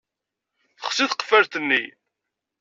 [0.81, 1.83] Texsi tqeffalt-nni.